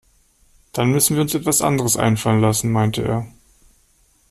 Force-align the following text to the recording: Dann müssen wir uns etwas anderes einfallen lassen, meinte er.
Dann 0.73 0.89
müssen 0.89 1.15
wir 1.15 1.21
uns 1.21 1.35
etwas 1.35 1.61
anderes 1.61 1.95
einfallen 1.95 2.41
lassen, 2.41 2.71
meinte 2.71 3.03
er. 3.03 3.27